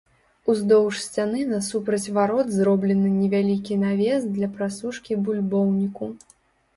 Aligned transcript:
Уздоўж 0.51 0.93
сцяны 1.01 1.41
насупраць 1.49 2.11
варот 2.15 2.47
зроблены 2.59 3.11
невялікі 3.17 3.77
навес 3.83 4.25
для 4.39 4.49
прасушкі 4.57 5.19
бульбоўніку. 5.29 6.09